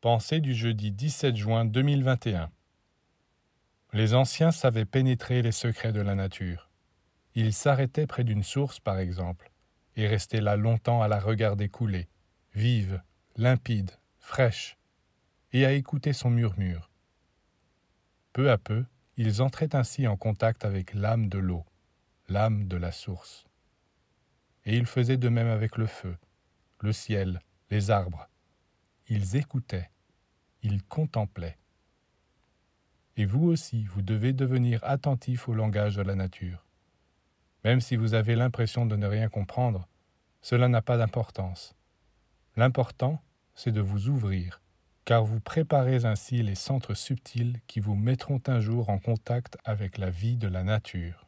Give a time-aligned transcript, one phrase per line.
[0.00, 2.50] Pensée du jeudi 17 juin 2021.
[3.92, 6.70] Les anciens savaient pénétrer les secrets de la nature.
[7.34, 9.52] Ils s'arrêtaient près d'une source, par exemple,
[9.96, 12.08] et restaient là longtemps à la regarder couler,
[12.54, 13.02] vive,
[13.36, 14.78] limpide, fraîche,
[15.52, 16.90] et à écouter son murmure.
[18.32, 18.86] Peu à peu,
[19.18, 21.66] ils entraient ainsi en contact avec l'âme de l'eau,
[22.30, 23.44] l'âme de la source.
[24.64, 26.16] Et ils faisaient de même avec le feu,
[26.80, 28.30] le ciel, les arbres,
[29.10, 29.90] ils écoutaient,
[30.62, 31.58] ils contemplaient.
[33.16, 36.64] Et vous aussi, vous devez devenir attentif au langage de la nature.
[37.64, 39.88] Même si vous avez l'impression de ne rien comprendre,
[40.42, 41.74] cela n'a pas d'importance.
[42.56, 43.20] L'important,
[43.54, 44.62] c'est de vous ouvrir,
[45.04, 49.98] car vous préparez ainsi les centres subtils qui vous mettront un jour en contact avec
[49.98, 51.26] la vie de la nature.